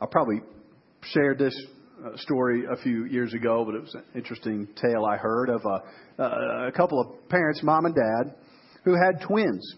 [0.00, 0.40] I probably
[1.02, 1.54] shared this
[2.04, 5.62] uh, story a few years ago, but it was an interesting tale I heard of
[5.64, 6.22] a,
[6.68, 8.34] a couple of parents, mom and dad,
[8.84, 9.74] who had twins.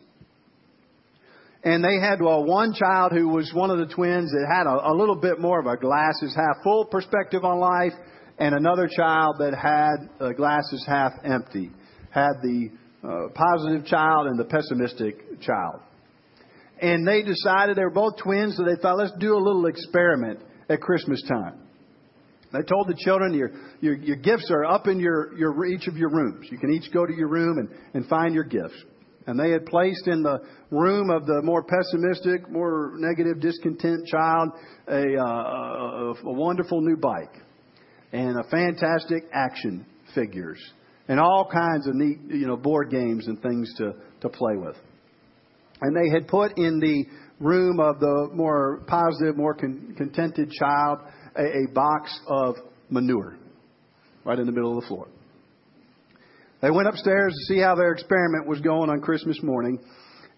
[1.64, 4.92] And they had well, one child who was one of the twins that had a,
[4.92, 7.92] a little bit more of a glasses half full perspective on life,
[8.38, 11.70] and another child that had uh, glasses half empty,
[12.10, 12.70] had the
[13.04, 15.80] uh, positive child and the pessimistic child.
[16.80, 20.40] And they decided they were both twins, so they thought, let's do a little experiment
[20.68, 21.60] at Christmas time.
[22.52, 25.96] They told the children, your, your, your gifts are up in your, your, each of
[25.96, 26.48] your rooms.
[26.50, 28.82] You can each go to your room and, and find your gifts.
[29.26, 30.38] And they had placed in the
[30.70, 34.50] room of the more pessimistic, more negative, discontent child
[34.88, 37.34] a, uh, a, a wonderful new bike
[38.12, 39.84] and a fantastic action
[40.14, 40.58] figures
[41.08, 44.76] and all kinds of neat, you know, board games and things to, to play with.
[45.80, 47.04] And they had put in the
[47.40, 50.98] room of the more positive, more con- contented child
[51.36, 52.56] a, a box of
[52.90, 53.38] manure
[54.24, 55.08] right in the middle of the floor.
[56.60, 59.78] They went upstairs to see how their experiment was going on Christmas morning,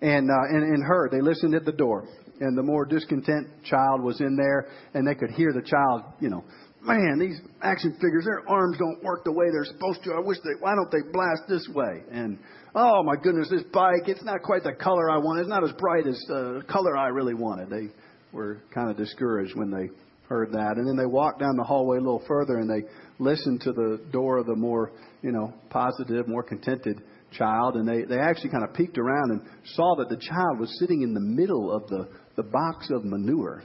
[0.03, 1.11] and uh, and, and heard.
[1.11, 2.07] They listened at the door,
[2.41, 6.29] and the more discontent child was in there, and they could hear the child, you
[6.29, 6.45] know,
[6.83, 10.13] man, these action figures, their arms don't work the way they're supposed to.
[10.13, 12.03] I wish they, why don't they blast this way?
[12.11, 12.39] And,
[12.75, 15.41] oh my goodness, this bike, it's not quite the color I wanted.
[15.41, 17.71] It's not as bright as uh, the color I really wanted.
[17.71, 17.93] They
[18.33, 19.89] were kind of discouraged when they
[20.29, 20.77] heard that.
[20.77, 22.89] And then they walked down the hallway a little further and they
[23.19, 27.75] listened to the door of the more, you know, positive, more contented child.
[27.75, 29.43] And they, they actually kind of peeked around and
[29.75, 33.65] saw that the child was sitting in the middle of the, the box of manure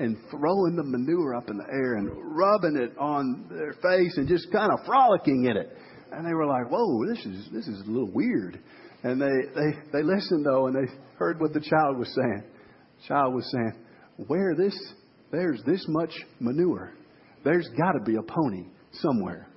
[0.00, 4.26] and throwing the manure up in the air and rubbing it on their face and
[4.26, 5.76] just kind of frolicking in it.
[6.10, 8.58] And they were like, "Whoa, this is this is a little weird."
[9.02, 12.44] And they they they listened though, and they heard what the child was saying.
[13.02, 13.74] The child was saying,
[14.26, 14.74] "Where this
[15.30, 16.94] there's this much manure,
[17.44, 19.48] there's got to be a pony somewhere."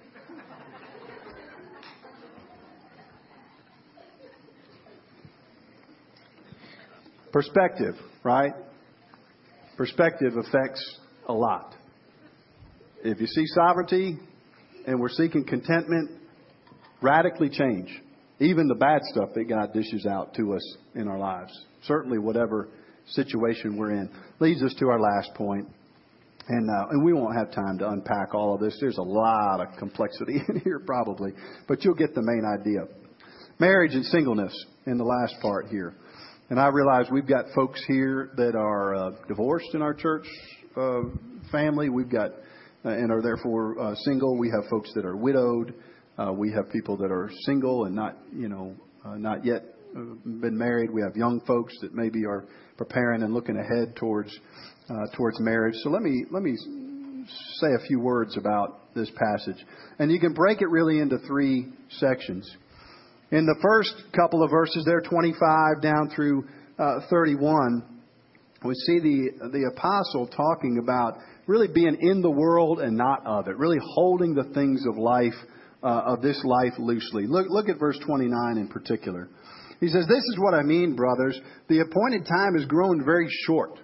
[7.32, 8.54] Perspective, right?
[9.78, 11.76] Perspective affects a lot.
[13.04, 14.18] If you see sovereignty
[14.86, 16.12] and we're seeking contentment,
[17.02, 17.90] radically change.
[18.40, 21.52] Even the bad stuff that God dishes out to us in our lives.
[21.84, 22.70] Certainly, whatever
[23.08, 24.10] situation we're in.
[24.40, 25.68] Leads us to our last point.
[26.48, 28.78] And, uh, and we won't have time to unpack all of this.
[28.80, 31.32] There's a lot of complexity in here, probably.
[31.68, 32.82] But you'll get the main idea.
[33.60, 34.54] Marriage and singleness
[34.86, 35.96] in the last part here.
[36.54, 40.28] And I realize we've got folks here that are uh, divorced in our church
[40.78, 41.02] uh,
[41.52, 41.90] family.
[41.90, 42.30] We've got
[42.86, 44.38] uh, and are therefore uh, single.
[44.38, 45.74] We have folks that are widowed.
[46.16, 49.64] Uh, we have people that are single and not, you know, uh, not yet
[49.98, 50.92] uh, been married.
[50.92, 52.46] We have young folks that maybe are
[52.78, 54.32] preparing and looking ahead towards
[54.92, 55.74] uh, towards marriage.
[55.78, 56.56] So let me let me
[57.62, 59.66] say a few words about this passage,
[59.98, 62.48] and you can break it really into three sections.
[63.34, 66.46] In the first couple of verses there, 25 down through
[66.78, 67.82] uh, 31,
[68.64, 71.18] we see the, the apostle talking about
[71.48, 75.34] really being in the world and not of it, really holding the things of life,
[75.82, 77.26] uh, of this life loosely.
[77.26, 79.30] Look, look at verse 29 in particular.
[79.80, 81.40] He says, This is what I mean, brothers.
[81.70, 83.80] The appointed time has grown very short.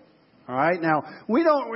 [0.47, 0.79] All right?
[0.79, 1.71] Now, we don't,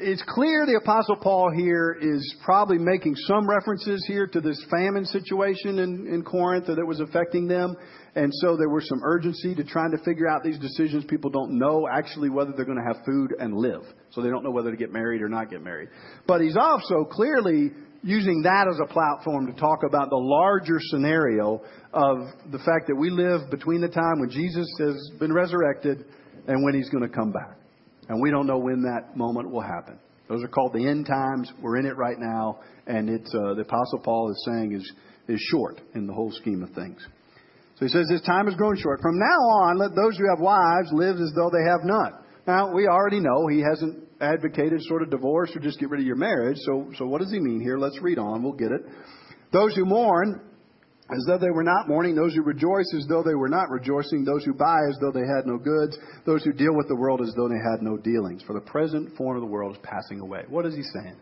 [0.00, 5.04] it's, clear the Apostle Paul here is probably making some references here to this famine
[5.04, 7.76] situation in, in Corinth that was affecting them.
[8.14, 11.04] And so there was some urgency to trying to figure out these decisions.
[11.04, 13.82] People don't know actually whether they're going to have food and live.
[14.10, 15.90] So they don't know whether to get married or not get married.
[16.26, 17.70] But he's also clearly
[18.02, 22.18] using that as a platform to talk about the larger scenario of
[22.50, 26.04] the fact that we live between the time when Jesus has been resurrected
[26.48, 27.59] and when he's going to come back.
[28.10, 29.96] And we don't know when that moment will happen.
[30.28, 31.52] Those are called the end times.
[31.62, 34.92] We're in it right now, and it's uh, the Apostle Paul is saying is
[35.28, 37.00] is short in the whole scheme of things.
[37.76, 38.98] So he says this time is growing short.
[39.00, 42.12] From now on, let those who have wives live as though they have none.
[42.48, 46.06] Now we already know he hasn't advocated sort of divorce or just get rid of
[46.06, 46.58] your marriage.
[46.66, 47.78] So so what does he mean here?
[47.78, 48.42] Let's read on.
[48.42, 48.80] We'll get it.
[49.52, 50.40] Those who mourn
[51.12, 54.24] as though they were not mourning, those who rejoice as though they were not rejoicing,
[54.24, 57.20] those who buy as though they had no goods, those who deal with the world
[57.20, 58.42] as though they had no dealings.
[58.42, 60.42] For the present form of the world is passing away.
[60.48, 61.16] What is he saying?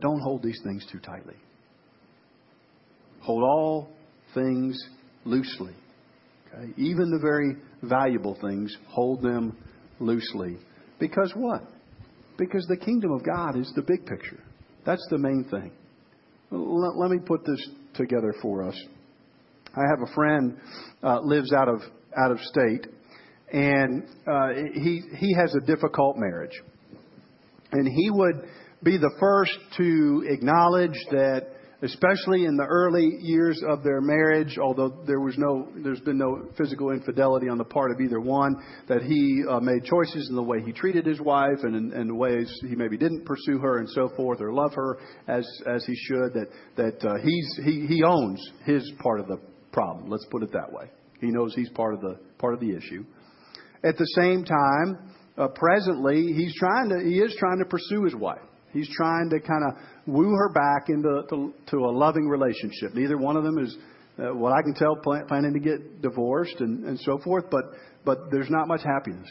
[0.00, 1.36] Don't hold these things too tightly.
[3.20, 3.88] Hold all
[4.34, 4.78] things
[5.24, 5.74] loosely.
[6.52, 6.72] Okay?
[6.76, 9.56] Even the very valuable things, hold them
[10.00, 10.56] loosely.
[10.98, 11.62] Because what?
[12.38, 14.42] Because the kingdom of God is the big picture.
[14.84, 15.72] That's the main thing.
[16.50, 18.80] Let, let me put this together for us.
[19.74, 20.58] I have a friend
[21.02, 21.80] uh, lives out of
[22.16, 22.86] out of state,
[23.52, 26.60] and uh, he he has a difficult marriage,
[27.72, 28.48] and he would
[28.82, 31.51] be the first to acknowledge that
[31.82, 36.46] especially in the early years of their marriage, although there was no, there's been no
[36.56, 38.54] physical infidelity on the part of either one,
[38.88, 42.16] that he uh, made choices in the way he treated his wife and in, in
[42.16, 45.94] ways he maybe didn't pursue her and so forth or love her as as he
[45.94, 46.32] should.
[46.34, 49.38] That that uh, he's he he owns his part of the
[49.72, 50.08] problem.
[50.08, 50.86] Let's put it that way.
[51.20, 53.04] He knows he's part of the part of the issue.
[53.84, 58.14] At the same time, uh, presently he's trying to he is trying to pursue his
[58.14, 58.38] wife.
[58.72, 59.74] He's trying to kind of
[60.06, 62.94] woo her back into to, to a loving relationship.
[62.94, 63.76] Neither one of them is,
[64.18, 67.44] uh, what I can tell, plan, planning to get divorced and, and so forth.
[67.50, 67.64] But
[68.04, 69.28] but there's not much happiness.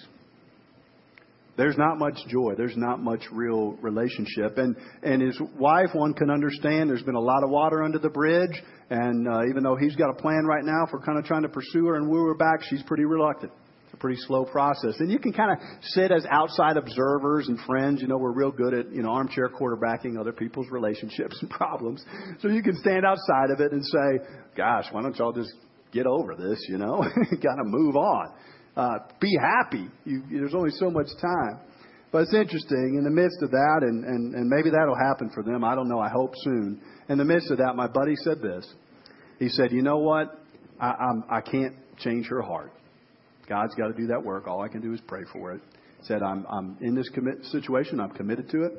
[1.58, 2.54] There's not much joy.
[2.56, 4.58] There's not much real relationship.
[4.58, 6.90] And and his wife, one can understand.
[6.90, 10.10] There's been a lot of water under the bridge, and uh, even though he's got
[10.10, 12.62] a plan right now for kind of trying to pursue her and woo her back,
[12.70, 13.52] she's pretty reluctant
[13.98, 14.96] pretty slow process.
[15.00, 18.02] And you can kind of sit as outside observers and friends.
[18.02, 22.04] You know, we're real good at, you know, armchair quarterbacking other people's relationships and problems.
[22.42, 24.26] So you can stand outside of it and say,
[24.56, 25.54] gosh, why don't y'all just
[25.92, 26.98] get over this, you know?
[27.04, 28.34] kind of move on.
[28.76, 29.88] Uh, be happy.
[30.06, 31.60] You, there's only so much time.
[32.12, 35.44] But it's interesting, in the midst of that, and, and, and maybe that'll happen for
[35.44, 35.64] them.
[35.64, 36.00] I don't know.
[36.00, 36.82] I hope soon.
[37.08, 38.68] In the midst of that, my buddy said this.
[39.40, 40.38] He said, You know what?
[40.80, 42.74] I, I'm, I can't change her heart.
[43.52, 44.48] God's got to do that work.
[44.48, 45.62] All I can do is pray for it.
[46.00, 48.00] He said, I'm, I'm in this commit situation.
[48.00, 48.72] I'm committed to it.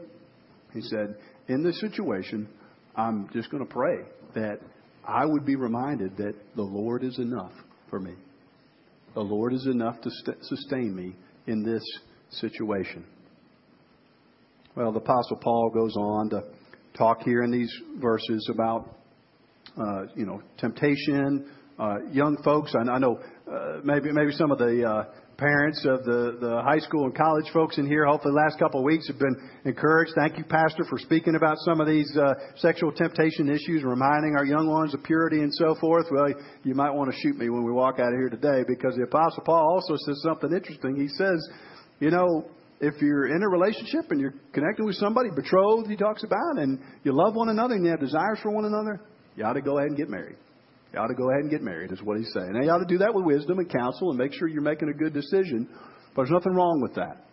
[0.73, 1.17] He said,
[1.47, 2.49] In this situation,
[2.97, 3.99] I'm just going to pray
[4.35, 4.61] that
[5.07, 7.53] I would be reminded that the Lord is enough
[7.91, 8.15] for me.
[9.13, 11.17] The Lord is enough to st- sustain me
[11.47, 11.83] in this
[12.31, 13.05] situation.
[14.75, 16.41] Well, the Apostle Paul goes on to
[16.97, 17.71] talk here in these
[18.01, 18.97] verses about,
[19.77, 21.51] uh, you know, temptation.
[21.79, 23.19] Uh, young folks, I, I know
[23.51, 25.05] uh, maybe maybe some of the uh,
[25.37, 28.81] parents of the, the high school and college folks in here, hopefully the last couple
[28.81, 30.13] of weeks have been encouraged.
[30.15, 34.45] Thank you, Pastor, for speaking about some of these uh, sexual temptation issues, reminding our
[34.45, 36.07] young ones of purity and so forth.
[36.11, 38.95] Well, you might want to shoot me when we walk out of here today because
[38.97, 40.97] the Apostle Paul also says something interesting.
[40.97, 41.49] He says,
[41.99, 42.45] you know,
[42.81, 46.79] if you're in a relationship and you're connecting with somebody, betrothed, he talks about, and
[47.05, 49.01] you love one another and you have desires for one another,
[49.37, 50.37] you ought to go ahead and get married.
[50.93, 52.53] You ought to go ahead and get married, is what he's saying.
[52.53, 54.89] Now, you ought to do that with wisdom and counsel and make sure you're making
[54.89, 55.69] a good decision.
[56.15, 57.25] But there's nothing wrong with that.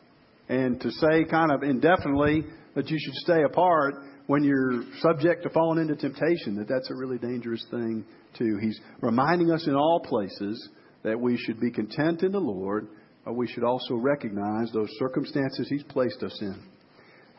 [0.48, 2.46] And to say kind of indefinitely
[2.76, 3.96] that you should stay apart
[4.28, 8.06] when you're subject to falling into temptation, that that's a really dangerous thing,
[8.38, 8.58] too.
[8.62, 10.70] He's reminding us in all places
[11.04, 12.88] that we should be content in the Lord
[13.30, 16.64] but we should also recognize those circumstances He's placed us in.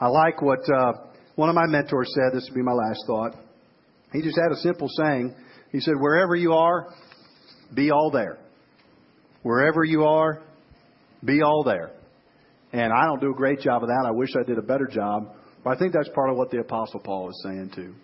[0.00, 0.92] I like what uh,
[1.34, 2.32] one of my mentors said.
[2.32, 3.34] This would be my last thought.
[4.12, 5.34] He just had a simple saying.
[5.72, 6.88] He said, Wherever you are,
[7.74, 8.38] be all there.
[9.42, 10.42] Wherever you are,
[11.24, 11.90] be all there.
[12.72, 14.04] And I don't do a great job of that.
[14.06, 15.34] I wish I did a better job.
[15.64, 17.94] But I think that's part of what the Apostle Paul is saying, too.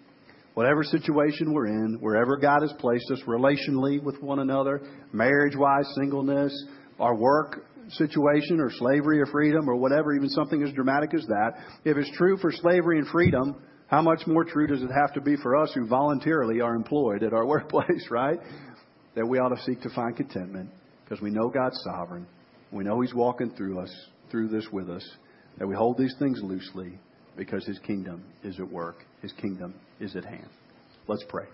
[0.54, 4.80] Whatever situation we're in, wherever God has placed us relationally with one another,
[5.12, 6.52] marriage wise, singleness,
[6.98, 11.52] our work situation or slavery or freedom or whatever, even something as dramatic as that,
[11.84, 13.56] if it's true for slavery and freedom,
[13.88, 17.22] how much more true does it have to be for us who voluntarily are employed
[17.22, 18.38] at our workplace, right?
[19.14, 20.70] That we ought to seek to find contentment
[21.04, 22.26] because we know God's sovereign.
[22.72, 23.94] We know He's walking through us,
[24.30, 25.08] through this with us.
[25.58, 26.98] That we hold these things loosely
[27.36, 29.04] because His kingdom is at work.
[29.22, 30.48] His kingdom is at hand.
[31.06, 31.46] Let's pray.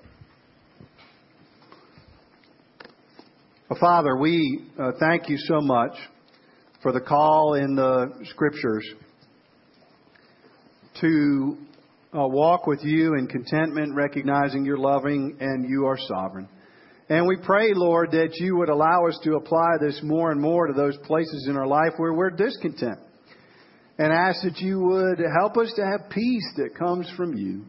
[3.80, 5.93] Father, we uh, thank you so much
[6.83, 8.87] for the call in the scriptures
[11.01, 11.57] to
[12.14, 16.48] uh, walk with you in contentment, recognizing you're loving and you are sovereign.
[17.08, 20.66] And we pray, Lord, that you would allow us to apply this more and more
[20.66, 22.98] to those places in our life where we're discontent.
[23.98, 27.64] And ask that you would help us to have peace that comes from you,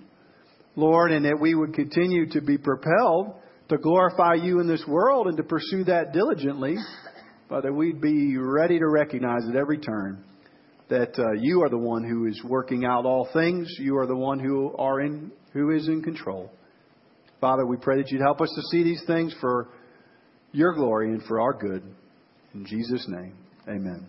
[0.75, 3.35] Lord, and that we would continue to be propelled
[3.69, 6.75] to glorify you in this world and to pursue that diligently,
[7.49, 10.23] but that we'd be ready to recognize at every turn
[10.93, 13.67] that uh, you are the one who is working out all things.
[13.79, 16.51] You are the one who are in who is in control.
[17.41, 19.69] Father, we pray that you'd help us to see these things for
[20.51, 21.83] your glory and for our good.
[22.53, 23.35] In Jesus' name,
[23.67, 24.05] amen.